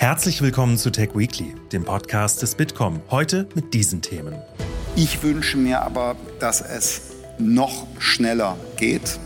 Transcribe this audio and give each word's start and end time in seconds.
Herzlich 0.00 0.40
willkommen 0.42 0.76
zu 0.76 0.92
Tech 0.92 1.16
Weekly, 1.16 1.56
dem 1.72 1.84
Podcast 1.84 2.40
des 2.40 2.54
Bitkom. 2.54 3.00
Heute 3.10 3.48
mit 3.56 3.74
diesen 3.74 4.00
Themen. 4.00 4.32
Ich 4.94 5.24
wünsche 5.24 5.56
mir 5.56 5.82
aber, 5.82 6.14
dass 6.38 6.60
es 6.60 7.16
noch 7.36 7.84
schneller 7.98 8.56
geht. 8.76 9.18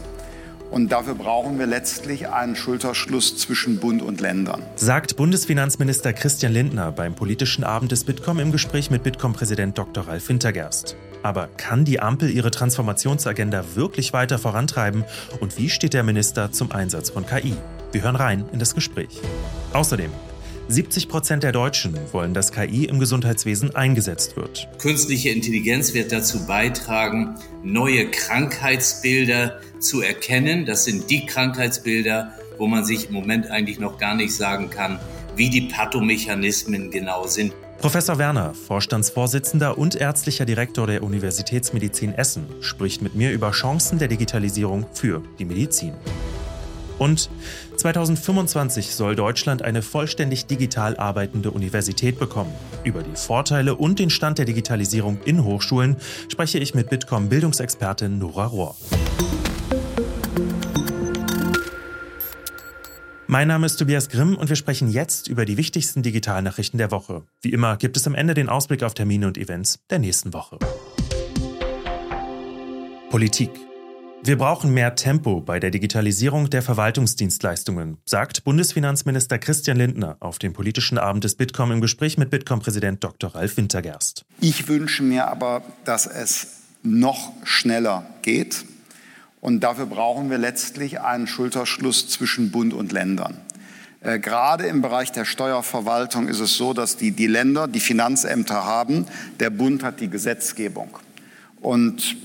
Und 0.71 0.91
dafür 0.91 1.15
brauchen 1.15 1.59
wir 1.59 1.67
letztlich 1.67 2.31
einen 2.31 2.57
Schulterschluss 2.57 3.37
zwischen 3.37 3.81
Bund 3.81 4.01
und 4.01 4.23
Ländern. 4.23 4.63
Sagt 4.75 5.17
Bundesfinanzminister 5.17 6.15
Christian 6.15 6.55
Lindner 6.55 6.91
beim 6.91 7.15
politischen 7.15 7.65
Abend 7.65 7.93
des 7.93 8.05
Bitkom 8.05 8.39
im 8.39 8.51
Gespräch 8.51 8.91
mit 8.91 9.03
Bitkom-Präsident 9.03 9.77
Dr. 9.77 10.09
Ralf 10.09 10.31
Wintergerst. 10.31 10.97
Aber 11.23 11.49
kann 11.49 11.85
die 11.85 12.01
Ampel 12.01 12.31
ihre 12.31 12.51
Transformationsagenda 12.51 13.63
wirklich 13.75 14.15
weiter 14.15 14.39
vorantreiben? 14.39 15.05
Und 15.39 15.59
wie 15.59 15.69
steht 15.69 15.93
der 15.93 16.03
Minister 16.03 16.51
zum 16.51 16.73
Einsatz 16.73 17.11
von 17.11 17.27
KI? 17.27 17.55
Wir 17.93 18.03
hören 18.03 18.17
rein 18.17 18.47
in 18.55 18.59
das 18.59 18.75
Gespräch. 18.75 19.21
Außerdem 19.75 20.11
70 20.73 21.09
Prozent 21.09 21.43
der 21.43 21.53
Deutschen 21.53 21.97
wollen, 22.13 22.35
dass 22.35 22.53
KI 22.53 22.85
im 22.87 22.99
Gesundheitswesen 22.99 23.75
eingesetzt 23.75 24.37
wird. 24.37 24.69
Künstliche 24.79 25.31
Intelligenz 25.31 25.95
wird 25.95 26.13
dazu 26.13 26.47
beitragen, 26.47 27.35
neue 27.63 28.11
Krankheitsbilder 28.11 29.61
zu 29.79 30.01
erkennen. 30.01 30.67
Das 30.67 30.85
sind 30.85 31.11
die 31.11 31.27
Krankheitsbilder, 31.27 32.33
wo 32.59 32.67
man 32.67 32.85
sich 32.85 33.09
im 33.09 33.15
Moment 33.15 33.51
eigentlich 33.51 33.79
noch 33.79 33.99
gar 33.99 34.15
nicht 34.15 34.35
sagen 34.35 34.71
kann, 34.71 34.99
wie 35.37 35.51
die 35.51 35.63
Pathomechanismen 35.63 36.91
genau 36.91 37.27
sind. 37.27 37.53
Professor 37.79 38.17
Werner, 38.17 38.55
Vorstandsvorsitzender 38.55 39.77
und 39.77 39.97
ärztlicher 39.97 40.45
Direktor 40.45 40.87
der 40.87 41.03
Universitätsmedizin 41.03 42.15
Essen, 42.15 42.47
spricht 42.61 43.03
mit 43.03 43.17
mir 43.17 43.33
über 43.33 43.51
Chancen 43.51 43.99
der 43.99 44.07
Digitalisierung 44.07 44.87
für 44.93 45.21
die 45.41 45.45
Medizin. 45.45 45.95
Und 47.03 47.31
2025 47.79 48.95
soll 48.95 49.17
Deutschland 49.17 49.63
eine 49.63 49.83
vollständig 49.83 50.47
digital 50.47 50.97
arbeitende 50.97 51.51
Universität 51.51 52.17
bekommen. 52.17 52.55
Über 52.85 53.03
die 53.03 53.17
Vorteile 53.17 53.75
und 53.75 53.99
den 53.99 54.09
Stand 54.09 54.39
der 54.39 54.45
Digitalisierung 54.45 55.19
in 55.25 55.43
Hochschulen 55.43 55.97
spreche 56.29 56.61
ich 56.61 56.77
mit 56.77 56.91
Bitkom 56.91 57.29
Bildungsexpertin 57.29 58.21
Nora 58.21 58.47
Rohr. 58.47 58.77
Mein 63.27 63.49
Name 63.49 63.67
ist 63.67 63.79
Tobias 63.79 64.09
Grimm 64.09 64.37
und 64.37 64.49
wir 64.49 64.57
sprechen 64.57 64.89
jetzt 64.89 65.27
über 65.27 65.45
die 65.45 65.57
wichtigsten 65.57 66.05
Digitalnachrichten 66.05 66.79
der 66.79 66.93
Woche. 66.93 67.25
Wie 67.41 67.51
immer 67.51 67.79
gibt 67.79 67.97
es 67.97 68.07
am 68.07 68.15
Ende 68.15 68.35
den 68.35 68.49
Ausblick 68.49 68.85
auf 68.85 68.95
Termine 68.95 69.27
und 69.27 69.39
Events 69.39 69.81
der 69.91 69.99
nächsten 69.99 70.33
Woche. 70.33 70.57
Politik. 73.11 73.51
Wir 74.25 74.39
brauchen 74.39 74.73
mehr 74.73 74.95
Tempo 74.95 75.41
bei 75.41 75.59
der 75.59 75.73
Digitalisierung 75.73 76.49
der 76.49 76.63
Verwaltungsdienstleistungen, 76.63 77.99
sagt 78.05 78.45
Bundesfinanzminister 78.45 79.37
Christian 79.41 79.77
Lindner 79.77 80.17
auf 80.21 80.39
dem 80.39 80.53
politischen 80.53 80.97
Abend 80.97 81.25
des 81.25 81.35
Bitkom 81.35 81.73
im 81.73 81.81
Gespräch 81.81 82.19
mit 82.19 82.31
Bitkom-Präsident 82.31 83.03
Dr. 83.03 83.35
Ralf 83.35 83.57
Wintergerst. 83.57 84.25
Ich 84.41 84.69
wünsche 84.69 85.03
mir 85.03 85.27
aber, 85.27 85.63
dass 85.85 86.07
es 86.07 86.59
noch 86.85 87.33
schneller 87.43 88.07
geht. 88.23 88.65
Und 89.41 89.59
dafür 89.65 89.87
brauchen 89.87 90.31
wir 90.31 90.39
letztlich 90.39 91.01
einen 91.01 91.27
Schulterschluss 91.27 92.09
zwischen 92.09 92.53
Bund 92.53 92.75
und 92.75 92.93
Ländern. 92.93 93.39
Äh, 94.03 94.21
gerade 94.21 94.67
im 94.67 94.83
Bereich 94.83 95.11
der 95.11 95.25
Steuerverwaltung 95.25 96.29
ist 96.29 96.39
es 96.39 96.57
so, 96.57 96.75
dass 96.75 96.97
die, 96.97 97.11
die 97.11 97.27
Länder 97.27 97.67
die 97.67 97.81
Finanzämter 97.81 98.65
haben, 98.65 99.07
der 99.41 99.51
Bund 99.51 99.83
hat 99.83 99.99
die 99.99 100.09
Gesetzgebung. 100.09 100.97
Und 101.61 102.17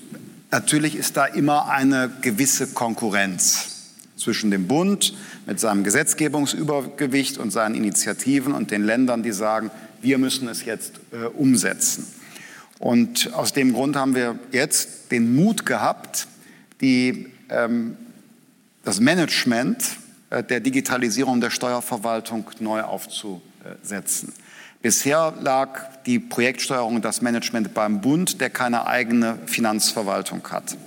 Natürlich 0.49 0.95
ist 0.95 1.17
da 1.17 1.25
immer 1.25 1.69
eine 1.69 2.09
gewisse 2.21 2.67
Konkurrenz 2.67 3.77
zwischen 4.15 4.49
dem 4.49 4.67
Bund 4.67 5.13
mit 5.45 5.59
seinem 5.59 5.83
Gesetzgebungsübergewicht 5.83 7.37
und 7.37 7.51
seinen 7.51 7.75
Initiativen 7.75 8.53
und 8.53 8.71
den 8.71 8.83
Ländern, 8.83 9.23
die 9.23 9.31
sagen, 9.31 9.71
wir 10.01 10.17
müssen 10.17 10.47
es 10.47 10.65
jetzt 10.65 10.99
äh, 11.11 11.25
umsetzen. 11.25 12.07
Und 12.79 13.33
aus 13.33 13.53
dem 13.53 13.73
Grund 13.73 13.95
haben 13.95 14.15
wir 14.15 14.37
jetzt 14.51 15.11
den 15.11 15.35
Mut 15.35 15.65
gehabt, 15.65 16.27
die, 16.81 17.27
ähm, 17.49 17.97
das 18.83 18.99
Management 18.99 19.83
äh, 20.29 20.43
der 20.43 20.59
Digitalisierung 20.59 21.41
der 21.41 21.49
Steuerverwaltung 21.49 22.49
neu 22.59 22.81
aufzusetzen. 22.81 24.33
Bisher 24.81 25.33
lag 25.41 26.03
die 26.05 26.19
Projektsteuerung 26.19 26.95
und 26.95 27.05
das 27.05 27.21
Management 27.21 27.73
beim 27.73 27.99
Bund, 28.01 28.39
der 28.39 28.49
keine 28.49 28.85
eigene 28.85 29.39
Finanzverwaltung 29.47 30.47
hat. 30.51 30.77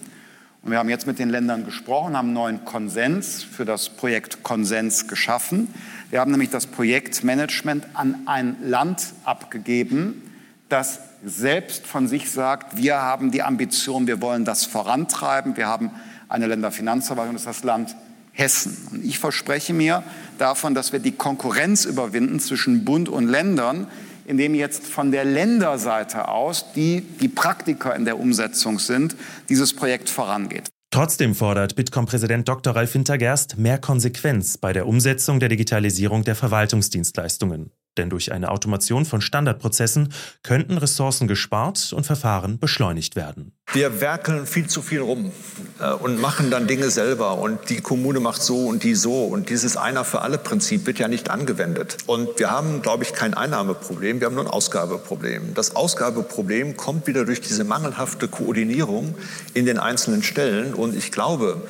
Und 0.62 0.70
wir 0.70 0.78
haben 0.78 0.88
jetzt 0.88 1.06
mit 1.06 1.18
den 1.18 1.30
Ländern 1.30 1.64
gesprochen, 1.64 2.16
haben 2.16 2.28
einen 2.28 2.34
neuen 2.34 2.64
Konsens 2.64 3.42
für 3.42 3.64
das 3.64 3.88
Projekt 3.88 4.42
Konsens 4.42 5.08
geschaffen. 5.08 5.74
Wir 6.10 6.20
haben 6.20 6.30
nämlich 6.30 6.50
das 6.50 6.66
Projektmanagement 6.66 7.86
an 7.94 8.22
ein 8.26 8.56
Land 8.62 9.14
abgegeben, 9.24 10.22
das 10.68 11.00
selbst 11.24 11.86
von 11.86 12.06
sich 12.06 12.30
sagt, 12.30 12.76
wir 12.76 12.96
haben 13.00 13.30
die 13.30 13.42
Ambition, 13.42 14.06
wir 14.06 14.20
wollen 14.20 14.44
das 14.44 14.64
vorantreiben, 14.64 15.56
wir 15.56 15.66
haben 15.66 15.90
eine 16.28 16.46
Länderfinanzverwaltung, 16.46 17.34
das 17.34 17.42
ist 17.42 17.48
das 17.48 17.64
Land 17.64 17.96
Hessen. 18.40 18.88
Und 18.90 19.04
ich 19.04 19.18
verspreche 19.18 19.72
mir 19.72 20.02
davon, 20.38 20.74
dass 20.74 20.92
wir 20.92 20.98
die 20.98 21.12
Konkurrenz 21.12 21.84
überwinden 21.84 22.40
zwischen 22.40 22.84
Bund 22.84 23.08
und 23.08 23.28
Ländern, 23.28 23.86
indem 24.26 24.54
jetzt 24.54 24.86
von 24.86 25.12
der 25.12 25.24
Länderseite 25.24 26.28
aus, 26.28 26.72
die 26.74 27.02
die 27.20 27.28
Praktiker 27.28 27.94
in 27.94 28.04
der 28.04 28.18
Umsetzung 28.18 28.78
sind, 28.78 29.14
dieses 29.48 29.74
Projekt 29.74 30.08
vorangeht. 30.08 30.68
Trotzdem 30.92 31.36
fordert 31.36 31.76
Bitkom-Präsident 31.76 32.48
Dr. 32.48 32.74
Ralf 32.74 32.94
Wintergerst 32.94 33.58
mehr 33.58 33.78
Konsequenz 33.78 34.58
bei 34.58 34.72
der 34.72 34.88
Umsetzung 34.88 35.38
der 35.38 35.48
Digitalisierung 35.48 36.24
der 36.24 36.34
Verwaltungsdienstleistungen. 36.34 37.70
Denn 37.98 38.08
durch 38.08 38.32
eine 38.32 38.50
Automation 38.50 39.04
von 39.04 39.20
Standardprozessen 39.20 40.12
könnten 40.42 40.78
Ressourcen 40.78 41.26
gespart 41.26 41.92
und 41.92 42.04
Verfahren 42.04 42.58
beschleunigt 42.58 43.16
werden. 43.16 43.52
Wir 43.72 44.00
werkeln 44.00 44.46
viel 44.46 44.68
zu 44.68 44.80
viel 44.80 45.00
rum 45.00 45.32
äh, 45.80 45.92
und 45.92 46.20
machen 46.20 46.50
dann 46.50 46.66
Dinge 46.66 46.90
selber 46.90 47.38
und 47.38 47.68
die 47.68 47.80
Kommune 47.80 48.20
macht 48.20 48.42
so 48.42 48.66
und 48.66 48.82
die 48.84 48.94
so 48.94 49.24
und 49.24 49.48
dieses 49.48 49.76
Einer 49.76 50.04
für 50.04 50.22
alle 50.22 50.38
Prinzip 50.38 50.86
wird 50.86 50.98
ja 50.98 51.08
nicht 51.08 51.30
angewendet. 51.30 51.98
Und 52.06 52.38
wir 52.38 52.50
haben, 52.50 52.82
glaube 52.82 53.04
ich, 53.04 53.12
kein 53.12 53.34
Einnahmeproblem, 53.34 54.20
wir 54.20 54.26
haben 54.26 54.34
nur 54.34 54.44
ein 54.44 54.50
Ausgabeproblem. 54.50 55.54
Das 55.54 55.76
Ausgabeproblem 55.76 56.76
kommt 56.76 57.06
wieder 57.06 57.24
durch 57.24 57.40
diese 57.40 57.64
mangelhafte 57.64 58.28
Koordinierung 58.28 59.14
in 59.54 59.66
den 59.66 59.78
einzelnen 59.78 60.22
Stellen 60.22 60.74
und 60.74 60.96
ich 60.96 61.12
glaube, 61.12 61.62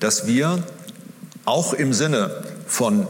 dass 0.00 0.26
wir 0.26 0.62
auch 1.44 1.72
im 1.72 1.92
Sinne 1.92 2.30
von 2.66 3.06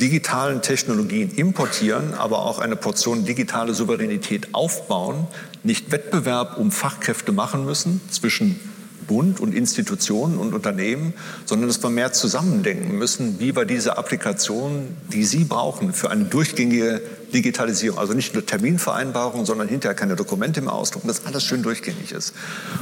digitalen 0.00 0.62
Technologien 0.62 1.30
importieren, 1.30 2.14
aber 2.14 2.40
auch 2.40 2.58
eine 2.58 2.76
Portion 2.76 3.24
digitale 3.24 3.74
Souveränität 3.74 4.54
aufbauen, 4.54 5.26
nicht 5.62 5.92
Wettbewerb 5.92 6.58
um 6.58 6.70
Fachkräfte 6.70 7.32
machen 7.32 7.64
müssen 7.64 8.00
zwischen 8.10 8.58
Bund 9.06 9.40
und 9.40 9.54
Institutionen 9.54 10.38
und 10.38 10.54
Unternehmen, 10.54 11.14
sondern 11.44 11.68
dass 11.68 11.82
wir 11.82 11.90
mehr 11.90 12.12
zusammendenken 12.12 12.96
müssen, 12.96 13.40
wie 13.40 13.54
wir 13.54 13.64
diese 13.64 13.98
Applikationen, 13.98 14.96
die 15.12 15.24
Sie 15.24 15.44
brauchen 15.44 15.92
für 15.92 16.10
eine 16.10 16.24
durchgängige 16.24 17.02
Digitalisierung, 17.34 17.98
also 17.98 18.12
nicht 18.12 18.34
nur 18.34 18.44
Terminvereinbarungen, 18.44 19.46
sondern 19.46 19.68
hinterher 19.68 19.94
keine 19.94 20.16
Dokumente 20.16 20.60
mehr 20.60 20.72
ausdrucken, 20.72 21.08
dass 21.08 21.26
alles 21.26 21.44
schön 21.44 21.62
durchgängig 21.62 22.12
ist. 22.12 22.34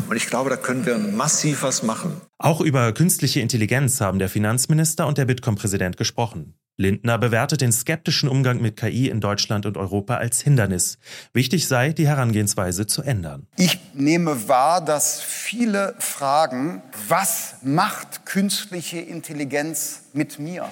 Und 0.09 0.17
ich 0.17 0.27
glaube, 0.27 0.51
da 0.51 0.57
können 0.57 0.87
wir 0.87 0.99
massiv 0.99 1.63
was 1.63 1.83
machen. 1.83 2.21
Auch 2.39 2.61
über 2.61 2.93
künstliche 2.93 3.41
Intelligenz 3.41 4.01
haben 4.01 4.19
der 4.19 4.29
Finanzminister 4.29 5.07
und 5.07 5.19
der 5.19 5.25
Bitkom-Präsident 5.25 5.97
gesprochen. 5.97 6.55
Lindner 6.81 7.19
bewertet 7.19 7.61
den 7.61 7.73
skeptischen 7.73 8.27
Umgang 8.27 8.63
mit 8.63 8.79
KI 8.79 9.11
in 9.11 9.21
Deutschland 9.21 9.67
und 9.67 9.77
Europa 9.77 10.17
als 10.17 10.41
Hindernis. 10.41 10.97
Wichtig 11.35 11.69
sei, 11.69 11.93
die 11.93 12.09
Herangehensweise 12.09 12.87
zu 12.87 13.03
ändern. 13.03 13.47
Ich 13.59 13.79
nehme 13.93 14.49
wahr, 14.49 14.83
dass 14.83 15.21
viele 15.21 15.95
fragen, 15.99 16.83
was 17.07 17.57
macht 17.63 18.25
künstliche 18.25 18.99
Intelligenz 18.99 20.05
mit 20.15 20.39
mir? 20.39 20.71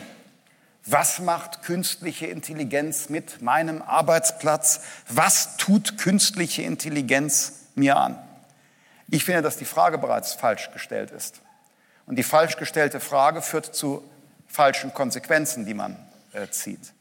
Was 0.87 1.21
macht 1.21 1.63
künstliche 1.63 2.27
Intelligenz 2.27 3.11
mit 3.11 3.43
meinem 3.43 3.83
Arbeitsplatz? 3.83 4.81
Was 5.11 5.59
tut 5.59 5.99
künstliche 5.99 6.63
Intelligenz 6.63 7.67
mir 7.75 7.99
an? 7.99 8.19
Ich 9.11 9.25
finde, 9.25 9.43
dass 9.43 9.59
die 9.59 9.67
Frage 9.67 9.99
bereits 9.99 10.33
falsch 10.33 10.71
gestellt 10.73 11.11
ist. 11.11 11.43
Und 12.07 12.17
die 12.17 12.23
falsch 12.23 12.57
gestellte 12.57 12.99
Frage 12.99 13.43
führt 13.43 13.75
zu 13.75 14.03
falschen 14.49 14.93
Konsequenzen, 14.93 15.67
die 15.67 15.75
man 15.75 15.97
äh, 16.33 16.49
zieht. 16.49 16.93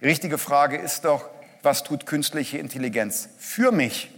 Die 0.00 0.06
richtige 0.06 0.38
Frage 0.38 0.76
ist 0.76 1.04
doch, 1.04 1.28
was 1.62 1.82
tut 1.82 2.06
künstliche 2.06 2.58
Intelligenz 2.58 3.28
für 3.38 3.72
mich? 3.72 4.10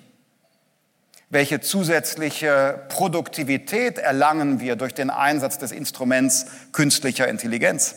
Welche 1.28 1.60
zusätzliche 1.60 2.82
Produktivität 2.88 3.98
erlangen 3.98 4.58
wir 4.60 4.74
durch 4.74 4.94
den 4.94 5.10
Einsatz 5.10 5.58
des 5.58 5.70
Instruments 5.70 6.46
künstlicher 6.72 7.28
Intelligenz? 7.28 7.94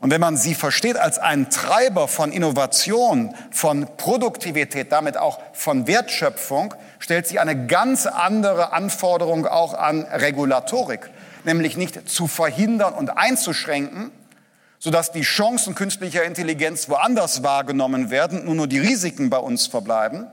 Und 0.00 0.10
wenn 0.10 0.20
man 0.20 0.36
sie 0.36 0.54
versteht 0.54 0.96
als 0.96 1.18
einen 1.18 1.50
Treiber 1.50 2.06
von 2.06 2.30
Innovation, 2.30 3.34
von 3.50 3.88
Produktivität, 3.96 4.92
damit 4.92 5.16
auch 5.16 5.40
von 5.52 5.86
Wertschöpfung, 5.86 6.74
stellt 6.98 7.26
sie 7.26 7.38
eine 7.38 7.66
ganz 7.66 8.06
andere 8.06 8.72
Anforderung 8.72 9.46
auch 9.46 9.74
an 9.74 10.02
Regulatorik 10.02 11.10
nämlich 11.46 11.76
nicht 11.76 12.08
zu 12.08 12.26
verhindern 12.26 12.94
und 12.94 13.10
einzuschränken, 13.10 14.10
sodass 14.78 15.12
die 15.12 15.22
Chancen 15.22 15.74
künstlicher 15.74 16.24
Intelligenz 16.24 16.88
woanders 16.88 17.42
wahrgenommen 17.42 18.10
werden, 18.10 18.44
nur 18.44 18.54
nur 18.54 18.66
die 18.66 18.78
Risiken 18.78 19.30
bei 19.30 19.38
uns 19.38 19.66
verbleiben, 19.66 20.26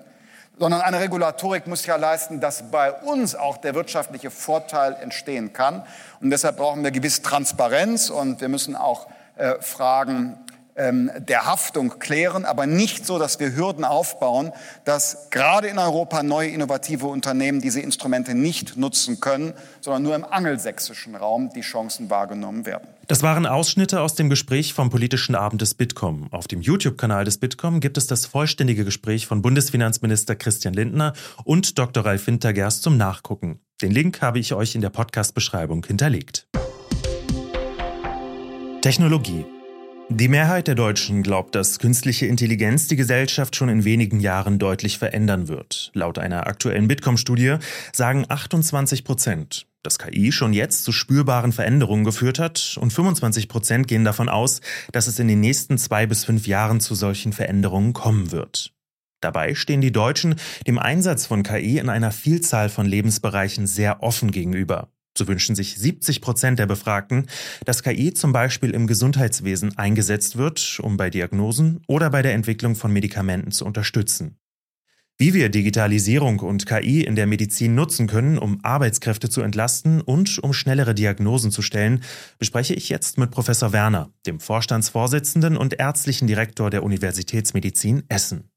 sondern 0.60 0.82
eine 0.82 1.00
Regulatorik 1.00 1.68
muss 1.68 1.86
ja 1.86 1.96
leisten, 1.96 2.40
dass 2.40 2.70
bei 2.70 2.92
uns 2.92 3.36
auch 3.36 3.58
der 3.58 3.74
wirtschaftliche 3.74 4.30
Vorteil 4.30 4.96
entstehen 5.02 5.54
kann. 5.54 5.84
Und 6.22 6.30
deshalb 6.30 6.58
brauchen 6.58 6.84
wir 6.84 6.92
gewisse 6.92 7.22
Transparenz 7.22 8.10
und 8.10 8.42
wir 8.42 8.50
müssen 8.50 8.76
auch 8.76 9.08
äh, 9.36 9.56
Fragen 9.62 10.38
ähm, 10.76 11.12
der 11.18 11.46
Haftung 11.46 12.00
klären, 12.00 12.46
aber 12.46 12.66
nicht 12.66 13.06
so, 13.06 13.20
dass 13.20 13.40
wir 13.40 13.56
Hürden 13.56 13.86
aufbauen, 13.86 14.52
dass 14.86 15.30
gerade 15.30 15.68
in 15.68 15.78
Europa 15.78 16.24
neue 16.24 16.50
innovative 16.50 17.08
Unternehmen 17.08 17.62
diese 17.62 17.80
Instrumente 17.80 18.34
nicht 18.34 18.78
nutzen 18.78 19.20
können, 19.20 19.54
sondern 19.82 20.04
nur 20.04 20.16
im 20.16 20.26
angelsächsischen 20.26 21.16
Raum 21.16 21.52
die 21.56 21.62
Chancen 21.62 22.10
wahrgenommen 22.10 22.66
werden. 22.66 22.88
Das 23.08 23.22
waren 23.22 23.46
Ausschnitte 23.46 24.02
aus 24.02 24.16
dem 24.16 24.30
Gespräch 24.30 24.74
vom 24.74 24.90
politischen 24.90 25.36
Abend 25.36 25.62
des 25.62 25.74
Bitkom. 25.74 26.28
Auf 26.32 26.48
dem 26.48 26.62
YouTube-Kanal 26.62 27.26
des 27.26 27.38
Bitkom 27.38 27.80
gibt 27.80 27.98
es 27.98 28.08
das 28.08 28.26
vollständige 28.26 28.86
Gespräch 28.86 29.28
von 29.28 29.42
Bundesfinanzminister 29.42 30.36
Christian 30.36 30.74
Lindner 30.74 31.14
und 31.44 31.78
Dr. 31.78 32.06
Ralf 32.06 32.28
Wintergerst 32.28 32.82
zum 32.82 32.98
Nachgucken. 32.98 33.60
Den 33.82 33.92
Link 33.92 34.22
habe 34.22 34.40
ich 34.40 34.54
euch 34.54 34.76
in 34.76 34.82
der 34.82 34.90
Podcast-Beschreibung 34.90 35.86
hinterlegt. 35.86 36.48
Technologie. 38.82 39.46
Die 40.10 40.28
Mehrheit 40.28 40.68
der 40.68 40.76
Deutschen 40.76 41.24
glaubt, 41.24 41.56
dass 41.56 41.80
künstliche 41.80 42.26
Intelligenz 42.26 42.88
die 42.88 42.98
Gesellschaft 42.98 43.56
schon 43.56 43.70
in 43.70 43.86
wenigen 43.86 44.20
Jahren 44.20 44.60
deutlich 44.60 44.98
verändern 44.98 45.48
wird. 45.48 45.92
Laut 45.94 46.20
einer 46.20 46.46
aktuellen 46.46 46.88
Bitkom-Studie 46.88 47.56
sagen 47.94 48.26
28 48.28 49.06
Prozent, 49.06 49.66
dass 49.82 49.98
KI 49.98 50.32
schon 50.32 50.54
jetzt 50.54 50.84
zu 50.84 50.92
spürbaren 50.92 51.54
Veränderungen 51.54 52.04
geführt 52.04 52.38
hat 52.38 52.78
und 52.80 52.92
25 52.92 53.48
Prozent 53.48 53.88
gehen 53.88 54.04
davon 54.04 54.30
aus, 54.30 54.60
dass 54.92 55.08
es 55.08 55.20
in 55.20 55.30
den 55.30 55.40
nächsten 55.40 55.78
zwei 55.78 56.06
bis 56.06 56.26
fünf 56.26 56.48
Jahren 56.48 56.80
zu 56.80 56.96
solchen 56.96 57.34
Veränderungen 57.34 57.94
kommen 57.94 58.32
wird. 58.32 58.74
Dabei 59.22 59.56
stehen 59.56 59.80
die 59.80 59.94
Deutschen 59.94 60.36
dem 60.68 60.78
Einsatz 60.78 61.26
von 61.26 61.44
KI 61.44 61.78
in 61.78 61.90
einer 61.90 62.12
Vielzahl 62.12 62.68
von 62.68 62.86
Lebensbereichen 62.86 63.68
sehr 63.68 64.04
offen 64.04 64.32
gegenüber. 64.32 64.93
So 65.18 65.28
wünschen 65.28 65.56
sich 65.56 65.76
70 65.76 66.22
Prozent 66.22 66.60
der 66.60 66.66
Befragten, 66.66 67.28
dass 67.66 67.84
KI 67.84 68.14
zum 68.14 68.34
Beispiel 68.34 68.72
im 68.72 68.88
Gesundheitswesen 68.88 69.78
eingesetzt 69.78 70.38
wird, 70.38 70.80
um 70.82 70.98
bei 70.98 71.10
Diagnosen 71.10 71.82
oder 71.88 72.10
bei 72.10 72.22
der 72.22 72.34
Entwicklung 72.34 72.76
von 72.76 72.92
Medikamenten 72.92 73.52
zu 73.52 73.66
unterstützen. 73.66 74.38
Wie 75.20 75.36
wir 75.36 75.50
Digitalisierung 75.50 76.40
und 76.40 76.66
KI 76.66 77.04
in 77.04 77.16
der 77.16 77.28
Medizin 77.28 77.76
nutzen 77.76 78.08
können, 78.08 78.40
um 78.40 78.60
Arbeitskräfte 78.64 79.30
zu 79.30 79.42
entlasten 79.42 80.02
und 80.02 80.40
um 80.40 80.54
schnellere 80.54 80.96
Diagnosen 80.96 81.52
zu 81.52 81.62
stellen, 81.62 82.04
bespreche 82.40 82.74
ich 82.74 82.90
jetzt 82.90 83.20
mit 83.20 83.30
Professor 83.30 83.72
Werner, 83.72 84.10
dem 84.26 84.40
Vorstandsvorsitzenden 84.40 85.56
und 85.56 85.80
ärztlichen 85.80 86.28
Direktor 86.28 86.72
der 86.72 86.82
Universitätsmedizin 86.82 88.04
Essen. 88.10 88.50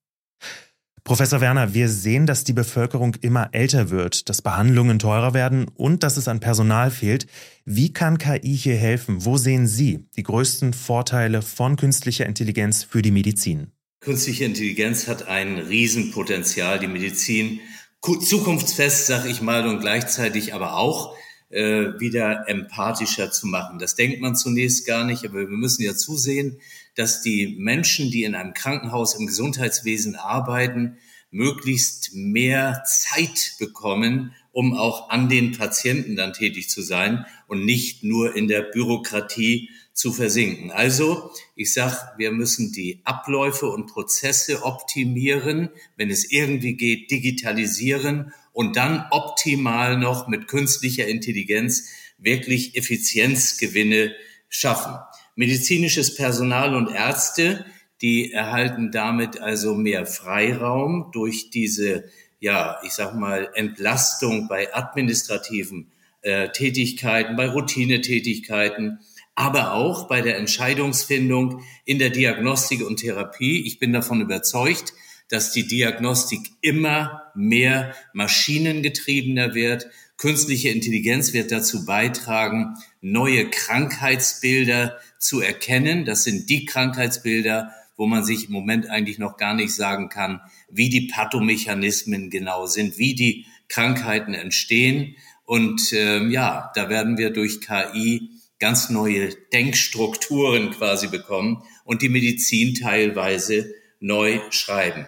Professor 1.07 1.41
Werner, 1.41 1.73
wir 1.73 1.89
sehen, 1.89 2.27
dass 2.27 2.43
die 2.43 2.53
Bevölkerung 2.53 3.15
immer 3.21 3.51
älter 3.53 3.91
wird, 3.91 4.29
dass 4.29 4.43
Behandlungen 4.43 4.99
teurer 4.99 5.35
werden 5.35 5.69
und 5.69 6.03
dass 6.03 6.17
es 6.17 6.27
an 6.27 6.41
Personal 6.41 6.91
fehlt. 6.91 7.29
Wie 7.65 7.93
kann 7.93 8.19
KI 8.19 8.57
hier 8.57 8.75
helfen? 8.75 9.25
Wo 9.25 9.37
sehen 9.37 9.69
Sie 9.69 10.09
die 10.17 10.25
größten 10.25 10.73
Vorteile 10.73 11.43
von 11.43 11.77
künstlicher 11.77 12.27
Intelligenz 12.27 12.83
für 12.83 13.03
die 13.03 13.13
Medizin? 13.13 13.71
Künstliche 14.01 14.47
Intelligenz 14.47 15.07
hat 15.07 15.29
ein 15.29 15.59
Riesenpotenzial, 15.59 16.81
die 16.81 16.89
Medizin 16.89 17.61
zukunftsfest, 18.03 19.07
sag 19.07 19.27
ich 19.27 19.41
mal, 19.41 19.65
und 19.69 19.79
gleichzeitig 19.79 20.55
aber 20.55 20.77
auch 20.77 21.15
äh, 21.51 22.01
wieder 22.01 22.49
empathischer 22.49 23.31
zu 23.31 23.47
machen. 23.47 23.79
Das 23.79 23.95
denkt 23.95 24.21
man 24.21 24.35
zunächst 24.35 24.85
gar 24.89 25.05
nicht, 25.05 25.25
aber 25.25 25.39
wir 25.39 25.57
müssen 25.57 25.85
ja 25.85 25.95
zusehen, 25.95 26.59
dass 26.97 27.23
die 27.23 27.57
Menschen, 27.59 28.11
die 28.11 28.25
in 28.25 28.35
einem 28.35 28.55
Krankenhaus 28.55 29.15
im 29.15 29.27
Gesundheitswesen 29.27 30.17
arbeiten, 30.17 30.99
möglichst 31.31 32.15
mehr 32.15 32.83
Zeit 32.87 33.57
bekommen, 33.59 34.35
um 34.53 34.75
auch 34.75 35.11
an 35.11 35.29
den 35.29 35.53
Patienten 35.53 36.17
dann 36.17 36.33
tätig 36.33 36.71
zu 36.71 36.81
sein 36.81 37.27
und 37.47 37.65
nicht 37.65 38.03
nur 38.03 38.35
in 38.35 38.49
der 38.49 38.63
Bürokratie 38.63 39.69
zu 39.93 40.13
versinken. 40.13 40.71
Also, 40.71 41.31
ich 41.55 41.73
sag, 41.73 42.15
wir 42.17 42.33
müssen 42.33 42.73
die 42.73 43.01
Abläufe 43.05 43.67
und 43.67 43.87
Prozesse 43.87 44.63
optimieren, 44.63 45.71
wenn 45.97 46.11
es 46.11 46.31
irgendwie 46.31 46.75
geht, 46.75 47.11
digitalisieren 47.11 48.33
und 48.53 48.77
dann 48.77 49.07
optimal 49.11 49.99
noch 49.99 50.29
mit 50.29 50.49
künstlicher 50.49 51.07
Intelligenz 51.07 51.89
wirklich 52.19 52.77
Effizienzgewinne 52.77 54.15
schaffen 54.49 54.97
medizinisches 55.37 56.15
Personal 56.15 56.75
und 56.75 56.91
Ärzte, 56.91 57.65
die 58.03 58.33
erhalten 58.33 58.91
damit 58.91 59.41
also 59.41 59.75
mehr 59.75 60.07
Freiraum 60.07 61.11
durch 61.13 61.51
diese, 61.51 62.05
ja, 62.41 62.79
ich 62.85 62.93
sag 62.93 63.15
mal, 63.15 63.51
Entlastung 63.55 64.49
bei 64.49 64.75
administrativen 64.75 65.93
äh, 66.23 66.49
Tätigkeiten, 66.51 67.37
bei 67.37 67.49
Routinetätigkeiten, 67.49 68.99
aber 69.35 69.75
auch 69.75 70.09
bei 70.09 70.23
der 70.23 70.39
Entscheidungsfindung 70.39 71.63
in 71.85 71.99
der 71.99 72.11
Diagnostik 72.11 72.85
und 72.85 72.97
Therapie. 72.97 73.65
Ich 73.67 73.79
bin 73.79 73.93
davon 73.93 74.21
überzeugt, 74.21 74.93
dass 75.29 75.53
die 75.53 75.67
Diagnostik 75.67 76.41
immer 76.61 77.23
mehr 77.35 77.95
maschinengetriebener 78.13 79.55
wird. 79.55 79.89
Künstliche 80.17 80.71
Intelligenz 80.71 81.35
wird 81.35 81.53
dazu 81.53 81.85
beitragen, 81.85 82.75
neue 83.03 83.51
Krankheitsbilder 83.51 84.99
zu 85.19 85.41
erkennen. 85.41 86.07
Das 86.07 86.25
sind 86.25 86.49
die 86.49 86.65
Krankheitsbilder, 86.65 87.73
wo 87.97 88.07
man 88.07 88.25
sich 88.25 88.47
im 88.47 88.53
Moment 88.53 88.89
eigentlich 88.89 89.19
noch 89.19 89.37
gar 89.37 89.55
nicht 89.55 89.75
sagen 89.75 90.09
kann, 90.09 90.41
wie 90.71 90.89
die 90.89 91.09
Pathomechanismen 91.09 92.31
genau 92.31 92.67
sind, 92.67 92.99
wie 92.99 93.15
die 93.15 93.47
Krankheiten 93.69 94.33
entstehen. 94.33 95.17
Und 95.45 95.93
ähm, 95.93 96.31
ja, 96.31 96.71
da 96.75 96.89
werden 96.89 97.19
wir 97.19 97.31
durch 97.31 97.61
KI 97.61 98.31
ganz 98.59 98.89
neue 98.89 99.35
Denkstrukturen 99.53 100.71
quasi 100.71 101.09
bekommen 101.09 101.63
und 101.85 102.01
die 102.01 102.09
Medizin 102.09 102.75
teilweise 102.75 103.75
neu 104.01 104.41
schreiben. 104.51 105.07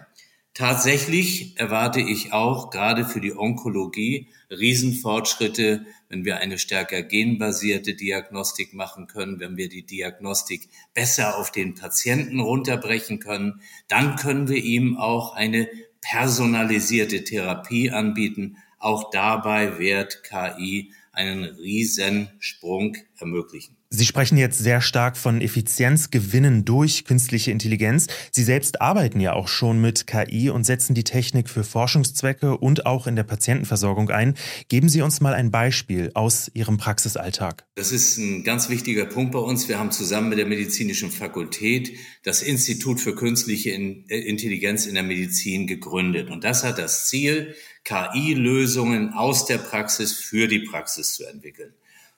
Tatsächlich 0.59 1.57
erwarte 1.57 2.01
ich 2.01 2.33
auch 2.33 2.71
gerade 2.71 3.05
für 3.05 3.21
die 3.21 3.33
Onkologie 3.33 4.27
Riesenfortschritte, 4.51 5.87
wenn 6.09 6.25
wir 6.25 6.39
eine 6.39 6.59
stärker 6.59 7.05
genbasierte 7.05 7.95
Diagnostik 7.95 8.75
machen 8.75 9.07
können, 9.07 9.39
wenn 9.39 9.57
wir 9.57 9.69
die 9.69 9.87
Diagnostik 9.87 10.69
besser 10.95 11.39
auf 11.39 11.53
den 11.53 11.77
Patienten 11.77 12.41
runterbrechen 12.41 13.21
können, 13.21 13.63
dann 13.87 14.17
können 14.17 14.49
wir 14.49 14.57
ihm 14.57 14.97
auch 14.97 15.33
eine 15.33 15.69
personalisierte 16.01 17.23
Therapie 17.23 17.93
anbieten. 17.93 18.57
Auch 18.81 19.13
dabei 19.13 19.79
wird 19.79 20.25
KI 20.25 20.93
einen 21.13 21.45
Riesensprung 21.45 22.97
ermöglichen. 23.17 23.78
Sie 23.91 24.05
sprechen 24.05 24.37
jetzt 24.37 24.59
sehr 24.59 24.83
stark 24.83 25.17
von 25.17 25.41
Effizienzgewinnen 25.41 26.67
durch 26.67 27.07
künstliche 27.07 27.53
Intelligenz. 27.53 28.07
Sie 28.31 28.43
selbst 28.43 28.83
arbeiten 28.83 29.19
ja 29.19 29.33
auch 29.33 29.49
schon 29.49 29.81
mit 29.81 30.07
KI 30.07 30.51
und 30.51 30.65
setzen 30.65 30.93
die 30.93 31.05
Technik 31.05 31.49
für 31.49 31.65
Forschungszwecke 31.65 32.59
und 32.59 32.85
auch 32.85 33.07
in 33.07 33.17
der 33.17 33.23
Patientenversorgung 33.23 34.11
ein. 34.11 34.35
Geben 34.69 34.91
Sie 34.91 35.01
uns 35.01 35.23
mal 35.23 35.33
ein 35.33 35.51
Beispiel 35.51 36.11
aus 36.13 36.51
Ihrem 36.53 36.77
Praxisalltag. 36.77 37.65
Das 37.77 37.91
ist 37.91 38.19
ein 38.19 38.45
ganz 38.45 38.69
wichtiger 38.69 39.07
Punkt 39.07 39.33
bei 39.33 39.39
uns. 39.39 39.69
Wir 39.69 39.79
haben 39.79 39.91
zusammen 39.91 40.29
mit 40.29 40.39
der 40.39 40.45
Medizinischen 40.45 41.11
Fakultät 41.11 41.97
das 42.25 42.43
Institut 42.43 43.01
für 43.01 43.15
künstliche 43.15 43.71
Intelligenz 43.71 44.85
in 44.85 44.97
der 44.97 45.03
Medizin 45.03 45.67
gegründet. 45.67 46.29
Und 46.29 46.45
das 46.45 46.63
hat 46.63 46.77
das 46.77 47.09
Ziel, 47.09 47.55
KI-Lösungen 47.85 49.15
aus 49.15 49.47
der 49.47 49.57
Praxis 49.57 50.13
für 50.13 50.47
die 50.47 50.59
Praxis 50.59 51.15
zu 51.15 51.25
entwickeln. 51.25 51.73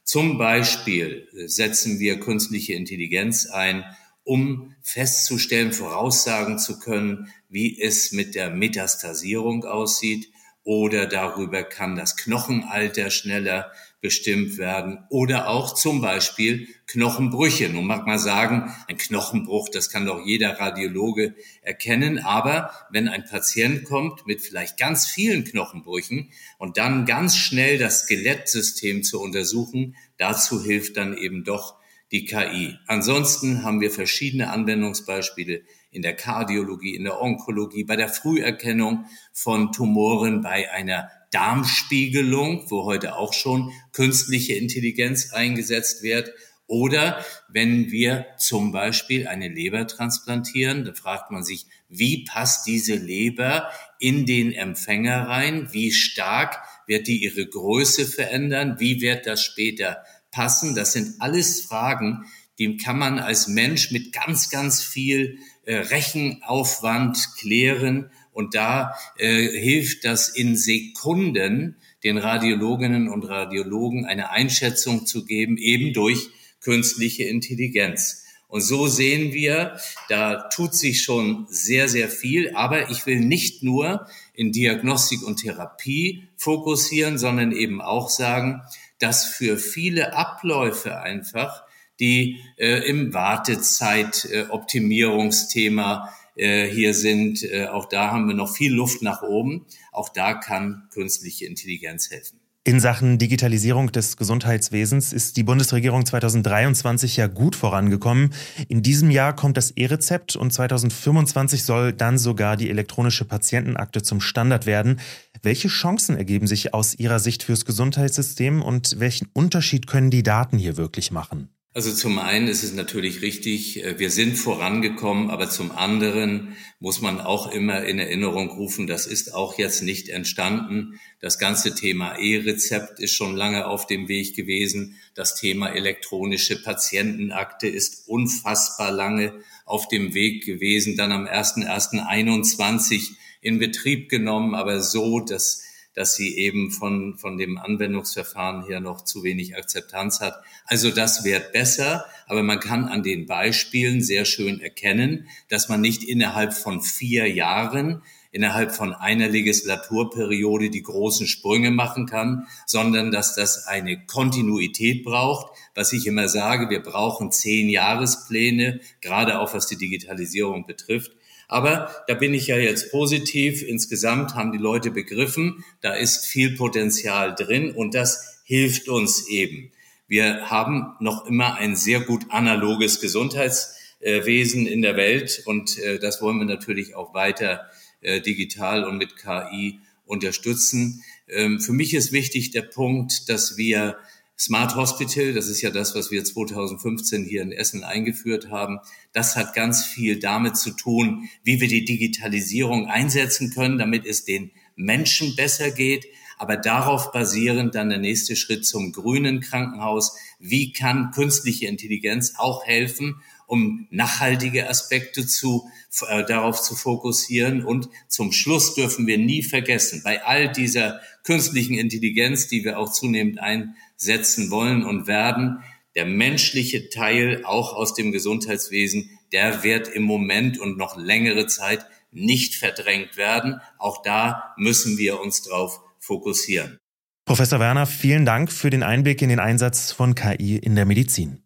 Zum 0.04 0.38
Beispiel 0.38 1.28
setzen 1.46 2.00
wir 2.00 2.18
künstliche 2.20 2.74
Intelligenz 2.74 3.46
ein, 3.46 3.84
um 4.24 4.74
festzustellen, 4.82 5.72
voraussagen 5.72 6.58
zu 6.58 6.78
können, 6.78 7.32
wie 7.48 7.80
es 7.80 8.12
mit 8.12 8.34
der 8.34 8.50
Metastasierung 8.50 9.64
aussieht 9.64 10.28
oder 10.62 11.06
darüber 11.06 11.62
kann 11.62 11.96
das 11.96 12.16
Knochenalter 12.16 13.10
schneller 13.10 13.72
bestimmt 14.00 14.56
werden 14.56 15.04
oder 15.10 15.48
auch 15.48 15.74
zum 15.74 16.00
Beispiel 16.00 16.68
Knochenbrüche. 16.86 17.68
Nun 17.68 17.86
mag 17.86 18.06
man 18.06 18.18
sagen, 18.18 18.74
ein 18.88 18.96
Knochenbruch, 18.96 19.68
das 19.68 19.90
kann 19.90 20.06
doch 20.06 20.24
jeder 20.24 20.58
Radiologe 20.58 21.34
erkennen. 21.62 22.18
Aber 22.18 22.70
wenn 22.90 23.08
ein 23.08 23.24
Patient 23.24 23.84
kommt 23.84 24.26
mit 24.26 24.40
vielleicht 24.40 24.78
ganz 24.78 25.06
vielen 25.06 25.44
Knochenbrüchen 25.44 26.30
und 26.58 26.78
dann 26.78 27.04
ganz 27.04 27.36
schnell 27.36 27.78
das 27.78 28.02
Skelettsystem 28.02 29.02
zu 29.02 29.20
untersuchen, 29.20 29.96
dazu 30.16 30.62
hilft 30.62 30.96
dann 30.96 31.16
eben 31.16 31.44
doch 31.44 31.78
die 32.10 32.24
KI. 32.24 32.76
Ansonsten 32.86 33.62
haben 33.62 33.80
wir 33.80 33.90
verschiedene 33.90 34.50
Anwendungsbeispiele 34.50 35.62
in 35.90 36.02
der 36.02 36.14
Kardiologie, 36.14 36.94
in 36.94 37.04
der 37.04 37.20
Onkologie, 37.20 37.84
bei 37.84 37.96
der 37.96 38.08
Früherkennung 38.08 39.06
von 39.32 39.72
Tumoren, 39.72 40.40
bei 40.40 40.70
einer 40.72 41.10
Darmspiegelung, 41.30 42.70
wo 42.70 42.84
heute 42.84 43.16
auch 43.16 43.32
schon 43.32 43.72
künstliche 43.92 44.54
Intelligenz 44.54 45.32
eingesetzt 45.32 46.02
wird 46.02 46.32
Oder 46.66 47.24
wenn 47.48 47.90
wir 47.90 48.26
zum 48.38 48.70
Beispiel 48.70 49.26
eine 49.26 49.48
Leber 49.48 49.88
transplantieren, 49.88 50.84
dann 50.84 50.94
fragt 50.94 51.32
man 51.32 51.42
sich, 51.42 51.66
wie 51.88 52.24
passt 52.24 52.64
diese 52.64 52.94
Leber 52.94 53.70
in 53.98 54.24
den 54.24 54.52
Empfänger 54.52 55.26
rein? 55.26 55.68
Wie 55.72 55.90
stark 55.90 56.58
wird 56.86 57.08
die 57.08 57.24
ihre 57.24 57.44
Größe 57.44 58.06
verändern? 58.06 58.76
Wie 58.78 59.00
wird 59.00 59.26
das 59.26 59.42
später 59.42 60.04
passen? 60.30 60.76
Das 60.76 60.92
sind 60.92 61.20
alles 61.20 61.62
Fragen, 61.62 62.24
die 62.60 62.76
kann 62.76 62.98
man 62.98 63.18
als 63.18 63.48
Mensch 63.48 63.90
mit 63.90 64.12
ganz, 64.12 64.50
ganz 64.50 64.82
viel 64.82 65.38
äh, 65.64 65.76
Rechenaufwand 65.76 67.34
klären. 67.38 68.10
Und 68.40 68.54
da 68.54 68.94
äh, 69.18 69.46
hilft 69.46 70.06
das 70.06 70.30
in 70.30 70.56
Sekunden 70.56 71.76
den 72.02 72.16
Radiologinnen 72.16 73.10
und 73.10 73.24
Radiologen 73.24 74.06
eine 74.06 74.30
Einschätzung 74.30 75.04
zu 75.04 75.26
geben, 75.26 75.58
eben 75.58 75.92
durch 75.92 76.30
künstliche 76.62 77.24
Intelligenz. 77.24 78.24
Und 78.48 78.62
so 78.62 78.86
sehen 78.86 79.34
wir, 79.34 79.78
da 80.08 80.48
tut 80.48 80.74
sich 80.74 81.02
schon 81.02 81.46
sehr, 81.50 81.88
sehr 81.88 82.08
viel. 82.08 82.56
Aber 82.56 82.90
ich 82.90 83.04
will 83.04 83.20
nicht 83.20 83.62
nur 83.62 84.06
in 84.32 84.52
Diagnostik 84.52 85.22
und 85.22 85.42
Therapie 85.42 86.24
fokussieren, 86.36 87.18
sondern 87.18 87.52
eben 87.52 87.82
auch 87.82 88.08
sagen, 88.08 88.62
dass 88.98 89.26
für 89.26 89.58
viele 89.58 90.14
Abläufe 90.14 91.00
einfach, 91.00 91.64
die 92.00 92.40
äh, 92.56 92.88
im 92.88 93.12
Wartezeitoptimierungsthema 93.12 96.08
äh, 96.40 96.66
hier 96.68 96.94
sind, 96.94 97.42
äh, 97.42 97.66
auch 97.66 97.86
da 97.86 98.10
haben 98.10 98.26
wir 98.26 98.34
noch 98.34 98.54
viel 98.54 98.72
Luft 98.72 99.02
nach 99.02 99.22
oben. 99.22 99.66
Auch 99.92 100.08
da 100.08 100.34
kann 100.34 100.88
künstliche 100.90 101.44
Intelligenz 101.44 102.10
helfen. 102.10 102.40
In 102.62 102.78
Sachen 102.78 103.16
Digitalisierung 103.16 103.90
des 103.90 104.18
Gesundheitswesens 104.18 105.14
ist 105.14 105.38
die 105.38 105.42
Bundesregierung 105.42 106.04
2023 106.04 107.16
ja 107.16 107.26
gut 107.26 107.56
vorangekommen. 107.56 108.34
In 108.68 108.82
diesem 108.82 109.10
Jahr 109.10 109.34
kommt 109.34 109.56
das 109.56 109.70
E-Rezept 109.72 110.36
und 110.36 110.52
2025 110.52 111.64
soll 111.64 111.94
dann 111.94 112.18
sogar 112.18 112.58
die 112.58 112.68
elektronische 112.68 113.24
Patientenakte 113.24 114.02
zum 114.02 114.20
Standard 114.20 114.66
werden. 114.66 115.00
Welche 115.42 115.68
Chancen 115.68 116.16
ergeben 116.16 116.46
sich 116.46 116.74
aus 116.74 116.94
Ihrer 116.94 117.18
Sicht 117.18 117.42
fürs 117.42 117.64
Gesundheitssystem 117.64 118.60
und 118.60 119.00
welchen 119.00 119.28
Unterschied 119.32 119.86
können 119.86 120.10
die 120.10 120.22
Daten 120.22 120.58
hier 120.58 120.76
wirklich 120.76 121.10
machen? 121.10 121.48
Also 121.72 121.92
zum 121.92 122.18
einen 122.18 122.48
ist 122.48 122.64
es 122.64 122.72
natürlich 122.72 123.22
richtig, 123.22 123.84
äh, 123.84 123.96
wir 123.96 124.10
sind 124.10 124.36
vorangekommen, 124.36 125.30
aber 125.30 125.48
zum 125.48 125.70
anderen 125.70 126.56
muss 126.80 127.00
man 127.00 127.20
auch 127.20 127.52
immer 127.52 127.84
in 127.84 128.00
Erinnerung 128.00 128.50
rufen, 128.50 128.88
das 128.88 129.06
ist 129.06 129.34
auch 129.34 129.56
jetzt 129.56 129.82
nicht 129.84 130.08
entstanden. 130.08 130.98
Das 131.20 131.38
ganze 131.38 131.72
Thema 131.76 132.18
E-Rezept 132.18 132.98
ist 132.98 133.14
schon 133.14 133.36
lange 133.36 133.68
auf 133.68 133.86
dem 133.86 134.08
Weg 134.08 134.34
gewesen. 134.34 134.96
Das 135.14 135.36
Thema 135.36 135.68
elektronische 135.68 136.60
Patientenakte 136.60 137.68
ist 137.68 138.08
unfassbar 138.08 138.90
lange 138.90 139.32
auf 139.64 139.86
dem 139.86 140.12
Weg 140.12 140.44
gewesen, 140.44 140.96
dann 140.96 141.12
am 141.12 141.26
1.1.21 141.26 143.12
in 143.42 143.60
Betrieb 143.60 144.08
genommen, 144.08 144.56
aber 144.56 144.80
so, 144.80 145.20
dass 145.20 145.62
dass 146.00 146.14
sie 146.14 146.38
eben 146.38 146.70
von, 146.70 147.18
von 147.18 147.36
dem 147.36 147.58
Anwendungsverfahren 147.58 148.64
her 148.64 148.80
noch 148.80 149.04
zu 149.04 149.22
wenig 149.22 149.54
Akzeptanz 149.54 150.20
hat. 150.20 150.42
Also 150.64 150.90
das 150.90 151.24
wird 151.24 151.52
besser, 151.52 152.06
aber 152.26 152.42
man 152.42 152.58
kann 152.58 152.86
an 152.86 153.02
den 153.02 153.26
Beispielen 153.26 154.00
sehr 154.00 154.24
schön 154.24 154.62
erkennen, 154.62 155.28
dass 155.50 155.68
man 155.68 155.82
nicht 155.82 156.02
innerhalb 156.02 156.54
von 156.54 156.80
vier 156.80 157.30
Jahren 157.30 158.00
innerhalb 158.32 158.74
von 158.74 158.94
einer 158.94 159.28
Legislaturperiode 159.28 160.70
die 160.70 160.82
großen 160.82 161.26
Sprünge 161.26 161.70
machen 161.70 162.06
kann, 162.06 162.46
sondern 162.64 163.10
dass 163.10 163.34
das 163.34 163.66
eine 163.66 164.06
Kontinuität 164.06 165.04
braucht. 165.04 165.52
Was 165.74 165.92
ich 165.92 166.06
immer 166.06 166.28
sage, 166.28 166.70
wir 166.70 166.80
brauchen 166.80 167.30
zehn 167.30 167.68
Jahrespläne, 167.68 168.80
gerade 169.02 169.38
auch 169.38 169.52
was 169.52 169.66
die 169.66 169.76
Digitalisierung 169.76 170.64
betrifft. 170.64 171.12
Aber 171.50 171.90
da 172.06 172.14
bin 172.14 172.32
ich 172.32 172.46
ja 172.46 172.56
jetzt 172.58 172.92
positiv. 172.92 173.62
Insgesamt 173.62 174.36
haben 174.36 174.52
die 174.52 174.58
Leute 174.58 174.92
begriffen, 174.92 175.64
da 175.80 175.94
ist 175.94 176.24
viel 176.24 176.56
Potenzial 176.56 177.34
drin 177.34 177.72
und 177.72 177.92
das 177.92 178.40
hilft 178.44 178.88
uns 178.88 179.26
eben. 179.28 179.72
Wir 180.06 180.48
haben 180.48 180.94
noch 181.00 181.26
immer 181.26 181.56
ein 181.56 181.74
sehr 181.74 182.00
gut 182.00 182.26
analoges 182.28 183.00
Gesundheitswesen 183.00 184.68
in 184.68 184.80
der 184.80 184.96
Welt 184.96 185.42
und 185.44 185.76
äh, 185.78 185.98
das 185.98 186.22
wollen 186.22 186.38
wir 186.38 186.46
natürlich 186.46 186.94
auch 186.94 187.14
weiter 187.14 187.68
äh, 188.00 188.20
digital 188.20 188.84
und 188.84 188.98
mit 188.98 189.16
KI 189.16 189.80
unterstützen. 190.06 191.02
Ähm, 191.26 191.58
für 191.58 191.72
mich 191.72 191.94
ist 191.94 192.12
wichtig 192.12 192.52
der 192.52 192.62
Punkt, 192.62 193.28
dass 193.28 193.56
wir 193.56 193.96
Smart 194.40 194.74
Hospital, 194.74 195.34
das 195.34 195.48
ist 195.48 195.60
ja 195.60 195.68
das, 195.68 195.94
was 195.94 196.10
wir 196.10 196.24
2015 196.24 197.24
hier 197.24 197.42
in 197.42 197.52
Essen 197.52 197.84
eingeführt 197.84 198.48
haben, 198.48 198.78
das 199.12 199.36
hat 199.36 199.52
ganz 199.52 199.84
viel 199.84 200.18
damit 200.18 200.56
zu 200.56 200.70
tun, 200.70 201.28
wie 201.44 201.60
wir 201.60 201.68
die 201.68 201.84
Digitalisierung 201.84 202.86
einsetzen 202.86 203.50
können, 203.50 203.76
damit 203.76 204.06
es 204.06 204.24
den 204.24 204.50
Menschen 204.76 205.36
besser 205.36 205.70
geht. 205.70 206.06
Aber 206.38 206.56
darauf 206.56 207.12
basierend 207.12 207.74
dann 207.74 207.90
der 207.90 207.98
nächste 207.98 208.34
Schritt 208.34 208.64
zum 208.64 208.92
grünen 208.92 209.40
Krankenhaus. 209.40 210.16
Wie 210.38 210.72
kann 210.72 211.10
künstliche 211.10 211.66
Intelligenz 211.66 212.36
auch 212.38 212.64
helfen, 212.64 213.20
um 213.50 213.88
nachhaltige 213.90 214.68
Aspekte 214.68 215.26
zu, 215.26 215.68
äh, 216.08 216.24
darauf 216.24 216.62
zu 216.62 216.76
fokussieren? 216.76 217.64
Und 217.64 217.88
zum 218.06 218.30
Schluss 218.30 218.74
dürfen 218.74 219.08
wir 219.08 219.18
nie 219.18 219.42
vergessen, 219.42 220.02
bei 220.04 220.24
all 220.24 220.52
dieser 220.52 221.00
künstlichen 221.24 221.74
Intelligenz, 221.74 222.46
die 222.46 222.64
wir 222.64 222.78
auch 222.78 222.92
zunehmend 222.92 223.40
ein 223.40 223.74
setzen 223.96 224.50
wollen 224.50 224.84
und 224.84 225.08
werden. 225.08 225.64
Der 225.96 226.06
menschliche 226.06 226.90
Teil 226.90 227.42
auch 227.44 227.74
aus 227.74 227.94
dem 227.94 228.12
Gesundheitswesen, 228.12 229.10
der 229.32 229.64
wird 229.64 229.88
im 229.88 230.04
Moment 230.04 230.58
und 230.58 230.78
noch 230.78 230.96
längere 230.96 231.48
Zeit 231.48 231.84
nicht 232.12 232.54
verdrängt 232.54 233.16
werden. 233.16 233.60
Auch 233.78 234.02
da 234.02 234.54
müssen 234.56 234.96
wir 234.96 235.20
uns 235.20 235.42
drauf 235.42 235.80
fokussieren. 235.98 236.78
Professor 237.26 237.58
Werner, 237.58 237.86
vielen 237.86 238.24
Dank 238.24 238.52
für 238.52 238.70
den 238.70 238.84
Einblick 238.84 239.22
in 239.22 239.28
den 239.28 239.40
Einsatz 239.40 239.90
von 239.90 240.14
KI 240.14 240.56
in 240.56 240.76
der 240.76 240.86
Medizin. 240.86 241.42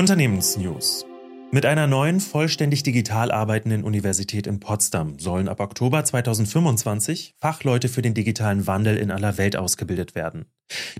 Unternehmensnews. 0.00 1.04
Mit 1.50 1.66
einer 1.66 1.86
neuen, 1.86 2.20
vollständig 2.20 2.82
digital 2.82 3.30
arbeitenden 3.30 3.84
Universität 3.84 4.46
in 4.46 4.58
Potsdam 4.58 5.18
sollen 5.18 5.46
ab 5.46 5.60
Oktober 5.60 6.02
2025 6.02 7.34
Fachleute 7.36 7.90
für 7.90 8.00
den 8.00 8.14
digitalen 8.14 8.66
Wandel 8.66 8.96
in 8.96 9.10
aller 9.10 9.36
Welt 9.36 9.56
ausgebildet 9.56 10.14
werden. 10.14 10.46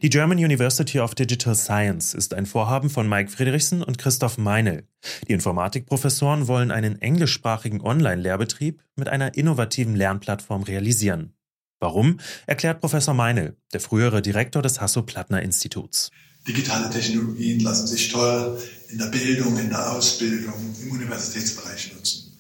Die 0.03 0.11
German 0.11 0.37
University 0.37 1.01
of 1.01 1.15
Digital 1.15 1.55
Science 1.55 2.13
ist 2.13 2.35
ein 2.35 2.45
Vorhaben 2.45 2.91
von 2.91 3.09
Mike 3.09 3.31
Friedrichsen 3.31 3.83
und 3.83 3.97
Christoph 3.97 4.37
Meinl. 4.37 4.87
Die 5.27 5.33
Informatikprofessoren 5.33 6.47
wollen 6.47 6.71
einen 6.71 7.01
englischsprachigen 7.01 7.81
Online-Lehrbetrieb 7.81 8.83
mit 8.97 9.09
einer 9.09 9.35
innovativen 9.35 9.97
Lernplattform 9.97 10.65
realisieren. 10.65 11.33
Warum, 11.79 12.19
erklärt 12.47 12.81
Professor 12.81 13.15
Meinl, 13.15 13.57
der 13.73 13.81
frühere 13.81 14.21
Direktor 14.21 14.61
des 14.61 14.79
Hasso-Plattner-Instituts. 14.83 16.11
Digitale 16.47 16.91
Technologien 16.91 17.61
lassen 17.61 17.87
sich 17.87 18.11
toll 18.11 18.61
in 18.89 18.99
der 18.99 19.07
Bildung, 19.07 19.59
in 19.59 19.69
der 19.69 19.93
Ausbildung, 19.93 20.55
im 20.83 20.91
Universitätsbereich 20.93 21.93
nutzen. 21.95 22.33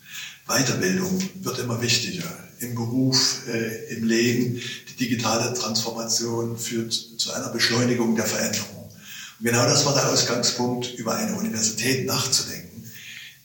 Weiterbildung 0.47 1.23
wird 1.43 1.59
immer 1.61 1.81
wichtiger 1.81 2.25
im 2.61 2.75
Beruf, 2.75 3.47
äh, 3.49 3.95
im 3.95 4.05
Leben. 4.05 4.61
Die 4.89 4.97
digitale 4.97 5.55
Transformation 5.55 6.59
führt 6.59 6.93
zu 6.93 7.33
einer 7.33 7.49
Beschleunigung 7.51 8.17
der 8.17 8.27
Veränderung. 8.27 8.91
Und 9.39 9.47
genau 9.47 9.65
das 9.65 9.87
war 9.87 9.95
der 9.95 10.11
Ausgangspunkt, 10.11 10.95
über 10.95 11.15
eine 11.15 11.37
Universität 11.37 12.07
nachzudenken, 12.07 12.91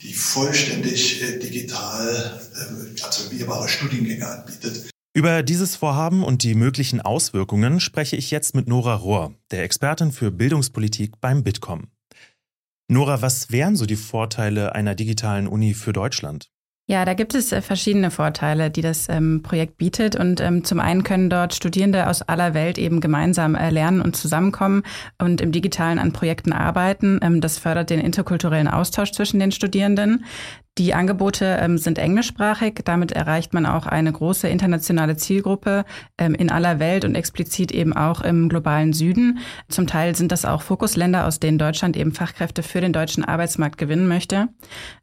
die 0.01 0.13
vollständig 0.13 1.21
äh, 1.21 1.39
digital 1.39 2.41
äh, 2.55 3.01
absolvierbare 3.01 3.69
Studiengänge 3.69 4.27
anbietet. 4.27 4.89
Über 5.15 5.43
dieses 5.43 5.77
Vorhaben 5.77 6.25
und 6.25 6.43
die 6.43 6.55
möglichen 6.55 7.00
Auswirkungen 7.00 7.79
spreche 7.79 8.17
ich 8.17 8.31
jetzt 8.31 8.53
mit 8.53 8.67
Nora 8.67 8.95
Rohr, 8.95 9.34
der 9.50 9.63
Expertin 9.63 10.12
für 10.12 10.29
Bildungspolitik 10.29 11.22
beim 11.22 11.41
Bitkom. 11.41 11.88
Nora, 12.89 13.22
was 13.22 13.50
wären 13.50 13.77
so 13.77 13.86
die 13.86 13.95
Vorteile 13.95 14.75
einer 14.75 14.93
digitalen 14.93 15.48
Uni 15.48 15.74
für 15.74 15.93
Deutschland? 15.93 16.50
Ja, 16.88 17.05
da 17.05 17.13
gibt 17.13 17.34
es 17.34 17.53
äh, 17.53 17.62
verschiedene 17.62 18.12
Vorteile, 18.12 18.69
die 18.69 18.81
das 18.81 19.07
ähm, 19.07 19.41
Projekt 19.41 19.77
bietet. 19.77 20.17
Und 20.17 20.41
ähm, 20.41 20.65
zum 20.65 20.81
einen 20.81 21.03
können 21.03 21.29
dort 21.29 21.55
Studierende 21.55 22.07
aus 22.07 22.22
aller 22.22 22.53
Welt 22.53 22.77
eben 22.77 23.00
gemeinsam 23.00 23.55
äh, 23.55 23.69
lernen 23.69 24.01
und 24.01 24.17
zusammenkommen 24.17 24.84
und 25.17 25.39
im 25.39 25.53
Digitalen 25.53 25.98
an 25.98 26.12
Projekten 26.12 26.51
arbeiten. 26.51 27.19
Ähm, 27.24 27.39
das 27.39 27.57
fördert 27.57 27.89
den 27.89 28.01
interkulturellen 28.01 28.67
Austausch 28.67 29.13
zwischen 29.13 29.39
den 29.39 29.51
Studierenden. 29.51 30.25
Die 30.77 30.94
Angebote 30.94 31.58
ähm, 31.62 31.77
sind 31.77 31.98
englischsprachig. 31.98 32.82
Damit 32.84 33.13
erreicht 33.13 33.53
man 33.53 33.65
auch 33.65 33.86
eine 33.86 34.12
große 34.12 34.50
internationale 34.50 35.15
Zielgruppe 35.15 35.86
ähm, 36.17 36.36
in 36.36 36.51
aller 36.51 36.79
Welt 36.79 37.05
und 37.05 37.15
explizit 37.15 37.72
eben 37.72 37.94
auch 37.94 38.20
im 38.20 38.50
globalen 38.50 38.91
Süden. 38.91 39.39
Zum 39.70 39.88
Teil 39.88 40.17
sind 40.17 40.34
das 40.34 40.44
auch 40.44 40.62
Fokusländer, 40.62 41.27
aus 41.27 41.39
denen 41.39 41.58
Deutschland 41.58 41.96
eben 41.96 42.12
Fachkräfte 42.12 42.62
für 42.62 42.82
den 42.82 42.91
deutschen 42.91 43.24
Arbeitsmarkt 43.24 43.77
gewinnen 43.77 44.10
möchte. 44.10 44.50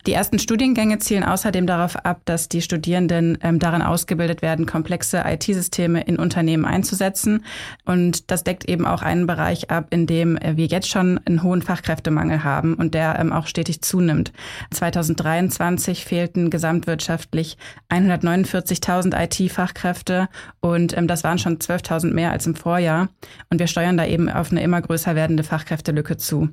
Die 0.07 0.13
ersten 0.13 0.39
Studiengänge 0.39 0.99
zielen 0.99 1.25
außerdem 1.25 1.67
darauf 1.67 1.97
ab, 1.97 2.21
dass 2.27 2.51
die 2.51 2.61
Studierenden 2.61 3.39
ähm, 3.41 3.59
daran 3.59 3.81
ausgebildet 3.81 4.43
werden, 4.43 4.67
komplexe 4.67 5.23
IT-Systeme 5.25 6.03
in 6.03 6.19
Unternehmen 6.19 6.67
einzusetzen. 6.67 7.47
Und 7.87 8.31
das 8.31 8.45
deckt 8.45 8.69
eben 8.69 8.85
auch 8.85 9.01
einen 9.01 9.27
Bereich 9.27 9.71
ab, 9.71 9.87
in 9.89 10.07
dem 10.07 10.39
wir 10.43 10.67
jetzt 10.67 10.91
schon 10.91 11.19
einen 11.25 11.43
hohen 11.43 11.63
Fachkräftemangel 11.63 12.45
haben 12.45 12.75
und 12.75 12.93
der 12.93 13.19
ähm, 13.19 13.33
auch 13.33 13.47
stetig 13.47 13.81
zunimmt. 13.81 14.35
2023 14.71 15.62
2020 15.63 16.05
fehlten 16.05 16.51
gesamtwirtschaftlich 16.51 17.57
149.000 17.89 19.15
IT-Fachkräfte 19.23 20.29
und 20.61 20.97
ähm, 20.97 21.07
das 21.07 21.23
waren 21.23 21.39
schon 21.39 21.59
12.000 21.59 22.13
mehr 22.13 22.33
als 22.33 22.47
im 22.47 22.57
Vorjahr. 22.57 23.09
Und 23.49 23.61
wir 23.61 23.69
steuern 23.69 23.97
da 23.97 24.05
eben 24.05 24.29
auf 24.29 24.51
eine 24.51 24.63
immer 24.63 24.83
größer 24.83 25.15
werdende 25.15 25.45
Fachkräftelücke 25.45 26.17
zu. 26.17 26.49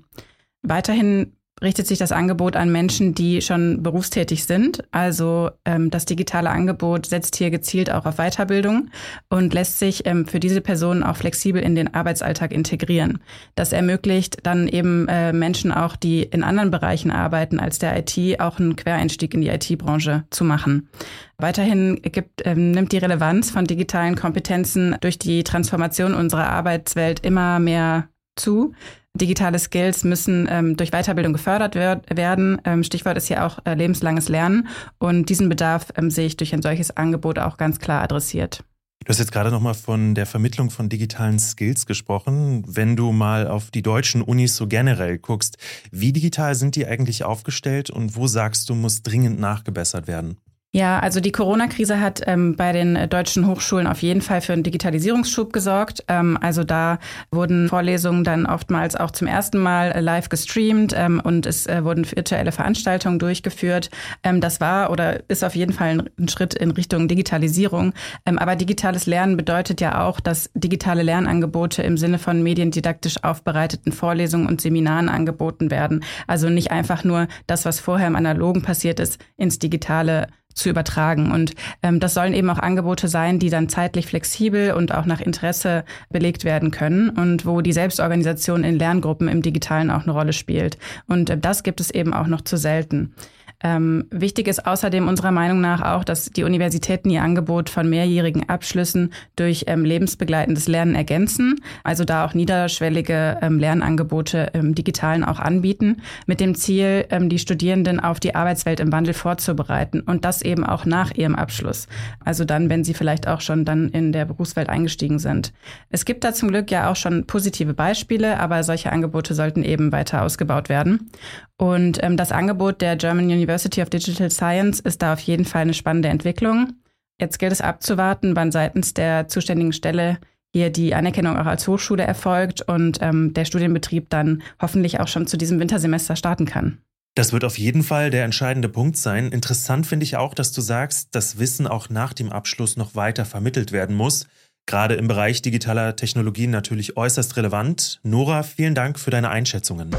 Weiterhin 0.61 1.35
richtet 1.61 1.87
sich 1.87 1.97
das 1.97 2.11
Angebot 2.11 2.55
an 2.55 2.71
Menschen, 2.71 3.13
die 3.13 3.41
schon 3.41 3.83
berufstätig 3.83 4.45
sind. 4.45 4.83
Also 4.91 5.51
ähm, 5.65 5.89
das 5.89 6.05
digitale 6.05 6.49
Angebot 6.49 7.05
setzt 7.05 7.35
hier 7.35 7.51
gezielt 7.51 7.91
auch 7.91 8.05
auf 8.05 8.17
Weiterbildung 8.17 8.89
und 9.29 9.53
lässt 9.53 9.79
sich 9.79 10.05
ähm, 10.05 10.25
für 10.25 10.39
diese 10.39 10.61
Personen 10.61 11.03
auch 11.03 11.17
flexibel 11.17 11.61
in 11.61 11.75
den 11.75 11.93
Arbeitsalltag 11.93 12.51
integrieren. 12.51 13.19
Das 13.55 13.73
ermöglicht 13.73 14.37
dann 14.43 14.67
eben 14.67 15.07
äh, 15.07 15.33
Menschen 15.33 15.71
auch, 15.71 15.95
die 15.95 16.23
in 16.23 16.43
anderen 16.43 16.71
Bereichen 16.71 17.11
arbeiten 17.11 17.59
als 17.59 17.79
der 17.79 17.97
IT, 17.97 18.39
auch 18.39 18.59
einen 18.59 18.75
Quereinstieg 18.75 19.33
in 19.33 19.41
die 19.41 19.49
IT-Branche 19.49 20.23
zu 20.29 20.43
machen. 20.43 20.89
Weiterhin 21.37 22.01
gibt, 22.01 22.41
ähm, 22.45 22.71
nimmt 22.71 22.91
die 22.91 22.97
Relevanz 22.97 23.49
von 23.49 23.65
digitalen 23.65 24.15
Kompetenzen 24.15 24.97
durch 24.99 25.17
die 25.17 25.43
Transformation 25.43 26.13
unserer 26.13 26.49
Arbeitswelt 26.49 27.21
immer 27.21 27.59
mehr 27.59 28.09
zu. 28.39 28.73
Digitale 29.13 29.59
Skills 29.59 30.03
müssen 30.03 30.47
ähm, 30.49 30.77
durch 30.77 30.91
Weiterbildung 30.91 31.33
gefördert 31.33 31.75
werd, 31.75 32.15
werden. 32.15 32.61
Ähm, 32.63 32.83
Stichwort 32.83 33.17
ist 33.17 33.27
hier 33.27 33.45
auch 33.45 33.59
äh, 33.65 33.73
lebenslanges 33.73 34.29
Lernen. 34.29 34.67
Und 34.97 35.29
diesen 35.29 35.49
Bedarf 35.49 35.87
ähm, 35.95 36.11
sehe 36.11 36.27
ich 36.27 36.37
durch 36.37 36.53
ein 36.53 36.61
solches 36.61 36.95
Angebot 36.95 37.39
auch 37.39 37.57
ganz 37.57 37.79
klar 37.79 38.01
adressiert. 38.01 38.63
Du 39.05 39.09
hast 39.09 39.19
jetzt 39.19 39.31
gerade 39.31 39.49
nochmal 39.49 39.73
von 39.73 40.13
der 40.13 40.25
Vermittlung 40.25 40.69
von 40.69 40.89
digitalen 40.89 41.39
Skills 41.39 41.85
gesprochen. 41.85 42.63
Wenn 42.67 42.95
du 42.95 43.11
mal 43.11 43.47
auf 43.47 43.71
die 43.71 43.81
deutschen 43.81 44.21
Unis 44.21 44.55
so 44.55 44.67
generell 44.67 45.17
guckst, 45.17 45.57
wie 45.91 46.13
digital 46.13 46.53
sind 46.53 46.75
die 46.75 46.85
eigentlich 46.85 47.23
aufgestellt 47.23 47.89
und 47.89 48.15
wo 48.15 48.27
sagst 48.27 48.69
du, 48.69 48.75
muss 48.75 49.01
dringend 49.01 49.39
nachgebessert 49.39 50.07
werden? 50.07 50.37
Ja, 50.71 50.99
also 50.99 51.19
die 51.19 51.31
Corona-Krise 51.31 51.99
hat 51.99 52.21
ähm, 52.27 52.55
bei 52.55 52.71
den 52.73 52.95
äh, 52.95 53.07
deutschen 53.07 53.47
Hochschulen 53.47 53.87
auf 53.87 54.03
jeden 54.03 54.21
Fall 54.21 54.39
für 54.41 54.53
einen 54.53 54.61
Digitalisierungsschub 54.61 55.51
gesorgt. 55.51 56.03
Ähm, 56.07 56.37
also 56.39 56.63
da 56.63 56.99
wurden 57.31 57.69
Vorlesungen 57.69 58.23
dann 58.23 58.45
oftmals 58.45 58.95
auch 58.95 59.09
zum 59.09 59.27
ersten 59.27 59.57
Mal 59.57 59.91
äh, 59.91 59.99
live 59.99 60.29
gestreamt 60.29 60.93
ähm, 60.95 61.21
und 61.23 61.47
es 61.47 61.65
äh, 61.65 61.83
wurden 61.83 62.05
virtuelle 62.05 62.51
Veranstaltungen 62.51 63.17
durchgeführt. 63.17 63.89
Ähm, 64.21 64.41
das 64.41 64.61
war 64.61 64.91
oder 64.91 65.27
ist 65.27 65.43
auf 65.43 65.55
jeden 65.55 65.73
Fall 65.73 65.87
ein, 65.87 66.09
ein 66.19 66.27
Schritt 66.27 66.53
in 66.53 66.69
Richtung 66.69 67.07
Digitalisierung. 67.07 67.93
Ähm, 68.27 68.37
aber 68.37 68.55
digitales 68.55 69.07
Lernen 69.07 69.37
bedeutet 69.37 69.81
ja 69.81 70.05
auch, 70.05 70.19
dass 70.19 70.51
digitale 70.53 71.01
Lernangebote 71.01 71.81
im 71.81 71.97
Sinne 71.97 72.19
von 72.19 72.43
mediendidaktisch 72.43 73.23
aufbereiteten 73.23 73.91
Vorlesungen 73.91 74.45
und 74.45 74.61
Seminaren 74.61 75.09
angeboten 75.09 75.71
werden. 75.71 76.03
Also 76.27 76.47
nicht 76.47 76.69
einfach 76.69 77.03
nur 77.03 77.27
das, 77.47 77.65
was 77.65 77.79
vorher 77.79 78.05
im 78.05 78.15
Analogen 78.15 78.61
passiert 78.61 78.99
ist, 78.99 79.19
ins 79.35 79.57
Digitale 79.57 80.27
zu 80.59 80.69
übertragen. 80.69 81.31
Und 81.31 81.53
ähm, 81.81 81.99
das 81.99 82.13
sollen 82.13 82.33
eben 82.33 82.49
auch 82.49 82.59
Angebote 82.59 83.07
sein, 83.07 83.39
die 83.39 83.49
dann 83.49 83.69
zeitlich 83.69 84.07
flexibel 84.07 84.73
und 84.73 84.93
auch 84.93 85.05
nach 85.05 85.21
Interesse 85.21 85.83
belegt 86.09 86.43
werden 86.43 86.71
können 86.71 87.09
und 87.09 87.45
wo 87.45 87.61
die 87.61 87.73
Selbstorganisation 87.73 88.63
in 88.63 88.77
Lerngruppen 88.77 89.27
im 89.27 89.41
Digitalen 89.41 89.91
auch 89.91 90.03
eine 90.03 90.11
Rolle 90.11 90.33
spielt. 90.33 90.77
Und 91.07 91.29
äh, 91.29 91.37
das 91.37 91.63
gibt 91.63 91.79
es 91.81 91.89
eben 91.89 92.13
auch 92.13 92.27
noch 92.27 92.41
zu 92.41 92.57
selten. 92.57 93.13
Ähm, 93.61 94.05
wichtig 94.09 94.47
ist 94.47 94.65
außerdem 94.65 95.07
unserer 95.07 95.31
Meinung 95.31 95.59
nach 95.59 95.81
auch, 95.81 96.05
dass 96.05 96.29
die 96.29 96.43
Universitäten 96.43 97.09
ihr 97.09 97.23
Angebot 97.23 97.69
von 97.69 97.89
mehrjährigen 97.89 98.47
Abschlüssen 98.47 99.11
durch 99.35 99.65
ähm, 99.67 99.83
lebensbegleitendes 99.83 100.69
Lernen 100.69 100.95
ergänzen, 100.95 101.59
also 101.83 102.05
da 102.05 102.25
auch 102.25 102.33
niederschwellige 102.33 103.37
ähm, 103.41 103.59
Lernangebote 103.59 104.51
im 104.53 104.75
Digitalen 104.75 105.25
auch 105.25 105.39
anbieten, 105.39 105.97
mit 106.25 106.39
dem 106.39 106.55
Ziel, 106.55 107.05
ähm, 107.09 107.27
die 107.27 107.39
Studierenden 107.39 107.99
auf 107.99 108.21
die 108.21 108.33
Arbeitswelt 108.33 108.79
im 108.79 108.93
Wandel 108.93 109.13
vorzubereiten 109.13 109.99
und 110.01 110.23
das 110.23 110.41
eben 110.41 110.63
auch 110.63 110.85
nach 110.85 111.11
ihrem 111.11 111.35
Abschluss, 111.35 111.87
also 112.23 112.45
dann, 112.45 112.69
wenn 112.69 112.85
sie 112.85 112.93
vielleicht 112.93 113.27
auch 113.27 113.41
schon 113.41 113.65
dann 113.65 113.89
in 113.89 114.13
der 114.13 114.23
Berufswelt 114.23 114.69
eingestiegen 114.69 115.19
sind. 115.19 115.51
Es 115.89 116.05
gibt 116.05 116.23
da 116.23 116.33
zum 116.33 116.47
Glück 116.47 116.71
ja 116.71 116.89
auch 116.89 116.95
schon 116.95 117.25
positive 117.27 117.73
Beispiele, 117.73 118.39
aber 118.39 118.63
solche 118.63 118.91
Angebote 118.93 119.33
sollten 119.33 119.63
eben 119.63 119.91
weiter 119.91 120.21
ausgebaut 120.21 120.69
werden. 120.69 121.11
Und 121.57 122.01
ähm, 122.01 122.15
das 122.15 122.31
Angebot 122.31 122.79
der 122.79 122.95
German 122.95 123.25
University 123.25 123.48
of 123.49 123.89
Digital 123.89 124.29
Science 124.29 124.79
ist 124.79 125.01
da 125.01 125.13
auf 125.13 125.19
jeden 125.19 125.45
Fall 125.45 125.61
eine 125.61 125.73
spannende 125.73 126.09
Entwicklung. 126.09 126.73
Jetzt 127.19 127.39
gilt 127.39 127.51
es 127.51 127.61
abzuwarten, 127.61 128.35
wann 128.35 128.51
seitens 128.51 128.93
der 128.93 129.27
zuständigen 129.27 129.73
Stelle 129.73 130.19
hier 130.53 130.69
die 130.69 130.95
Anerkennung 130.95 131.37
auch 131.37 131.45
als 131.45 131.67
Hochschule 131.67 132.03
erfolgt 132.03 132.61
und 132.61 132.99
ähm, 133.01 133.33
der 133.33 133.45
Studienbetrieb 133.45 134.09
dann 134.09 134.41
hoffentlich 134.61 134.99
auch 134.99 135.07
schon 135.07 135.27
zu 135.27 135.37
diesem 135.37 135.59
Wintersemester 135.59 136.15
starten 136.15 136.45
kann. 136.45 136.79
Das 137.15 137.33
wird 137.33 137.43
auf 137.43 137.57
jeden 137.57 137.83
Fall 137.83 138.11
der 138.11 138.23
entscheidende 138.23 138.69
Punkt 138.69 138.95
sein. 138.95 139.31
Interessant 139.31 139.85
finde 139.85 140.05
ich 140.05 140.15
auch, 140.15 140.33
dass 140.33 140.51
du 140.51 140.61
sagst, 140.61 141.13
dass 141.15 141.37
Wissen 141.37 141.67
auch 141.67 141.89
nach 141.89 142.13
dem 142.13 142.31
Abschluss 142.31 142.77
noch 142.77 142.95
weiter 142.95 143.25
vermittelt 143.25 143.71
werden 143.71 143.95
muss. 143.95 144.27
Gerade 144.65 144.95
im 144.95 145.07
Bereich 145.07 145.41
digitaler 145.41 145.95
Technologien 145.95 146.51
natürlich 146.51 146.95
äußerst 146.95 147.35
relevant. 147.37 147.99
Nora, 148.03 148.43
vielen 148.43 148.75
Dank 148.75 148.99
für 148.99 149.11
deine 149.11 149.29
Einschätzungen. 149.29 149.95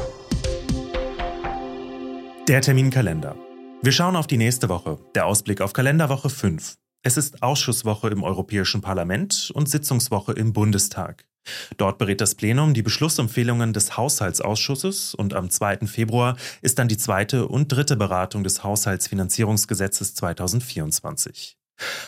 Der 2.47 2.61
Terminkalender. 2.61 3.35
Wir 3.83 3.91
schauen 3.91 4.15
auf 4.15 4.27
die 4.27 4.37
nächste 4.37 4.69
Woche. 4.69 4.99
Der 5.15 5.25
Ausblick 5.25 5.59
auf 5.59 5.73
Kalenderwoche 5.73 6.29
5. 6.29 6.75
Es 7.01 7.17
ist 7.17 7.41
Ausschusswoche 7.41 8.09
im 8.09 8.21
Europäischen 8.21 8.81
Parlament 8.81 9.49
und 9.55 9.67
Sitzungswoche 9.67 10.33
im 10.33 10.53
Bundestag. 10.53 11.25
Dort 11.77 11.97
berät 11.97 12.21
das 12.21 12.35
Plenum 12.35 12.75
die 12.75 12.83
Beschlussempfehlungen 12.83 13.73
des 13.73 13.97
Haushaltsausschusses 13.97 15.15
und 15.15 15.33
am 15.33 15.49
2. 15.49 15.87
Februar 15.87 16.37
ist 16.61 16.77
dann 16.77 16.89
die 16.89 16.97
zweite 16.97 17.47
und 17.47 17.71
dritte 17.71 17.95
Beratung 17.95 18.43
des 18.43 18.63
Haushaltsfinanzierungsgesetzes 18.63 20.13
2024. 20.13 21.57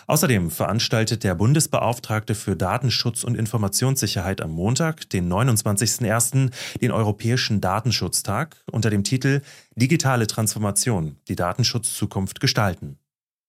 Außerdem 0.07 0.51
veranstaltet 0.51 1.23
der 1.23 1.35
Bundesbeauftragte 1.35 2.35
für 2.35 2.55
Datenschutz 2.55 3.23
und 3.23 3.35
Informationssicherheit 3.35 4.41
am 4.41 4.51
Montag, 4.51 5.09
den 5.09 5.31
29.01., 5.31 6.51
den 6.81 6.91
Europäischen 6.91 7.61
Datenschutztag 7.61 8.57
unter 8.71 8.89
dem 8.89 9.03
Titel 9.03 9.41
Digitale 9.75 10.27
Transformation, 10.27 11.17
die 11.27 11.35
Datenschutzzukunft 11.35 12.39
gestalten. 12.39 12.97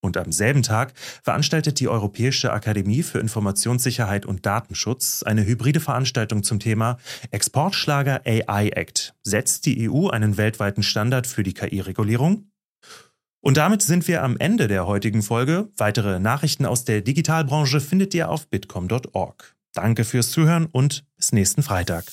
Und 0.05 0.19
am 0.19 0.33
selben 0.33 0.63
Tag 0.63 0.93
veranstaltet 1.23 1.81
die 1.81 1.89
Europäische 1.89 2.53
Akademie 2.53 3.03
für 3.03 3.21
Informationssicherheit 3.21 4.27
und 4.27 4.45
Datenschutz 4.45 5.23
eine 5.23 5.47
hybride 5.47 5.81
Veranstaltung 5.81 6.43
zum 6.43 6.61
Thema 6.61 6.99
Exportschlager 7.31 8.21
AI 8.27 8.69
Act. 8.69 9.15
Setzt 9.23 9.65
die 9.65 9.89
EU 9.89 10.09
einen 10.09 10.37
weltweiten 10.37 10.83
Standard 10.83 11.27
für 11.27 11.43
die 11.43 11.55
KI-Regulierung? 11.55 12.51
Und 13.45 13.59
damit 13.59 13.83
sind 13.83 14.09
wir 14.09 14.23
am 14.23 14.39
Ende 14.39 14.69
der 14.69 14.87
heutigen 14.87 15.23
Folge. 15.23 15.69
Weitere 15.77 16.19
Nachrichten 16.19 16.65
aus 16.65 16.87
der 16.87 17.03
Digitalbranche 17.03 17.79
findet 17.79 18.15
ihr 18.15 18.31
auf 18.31 18.49
bitcom.org. 18.49 19.55
Danke 19.75 20.05
fürs 20.05 20.31
Zuhören 20.31 20.65
und 20.65 21.05
bis 21.19 21.33
nächsten 21.33 21.63
Freitag. 21.63 22.07